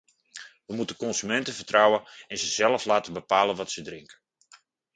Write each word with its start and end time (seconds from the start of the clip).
We 0.65 0.75
moeten 0.75 0.95
consumenten 0.95 1.53
vertrouwen 1.53 2.03
en 2.27 2.37
ze 2.37 2.45
zelf 2.47 2.85
laten 2.85 3.13
bepalen 3.13 3.55
wat 3.55 3.71
ze 3.71 3.81
drinken. 3.81 4.19